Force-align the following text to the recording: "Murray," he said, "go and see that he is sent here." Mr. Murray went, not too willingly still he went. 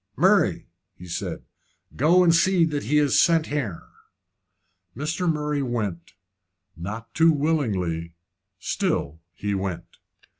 "Murray," 0.15 0.65
he 0.95 1.07
said, 1.07 1.43
"go 1.95 2.23
and 2.23 2.33
see 2.33 2.65
that 2.65 2.85
he 2.85 2.97
is 2.97 3.21
sent 3.21 3.45
here." 3.45 3.83
Mr. 4.97 5.31
Murray 5.31 5.61
went, 5.61 6.13
not 6.75 7.13
too 7.13 7.31
willingly 7.31 8.15
still 8.57 9.21
he 9.35 9.53
went. 9.53 9.85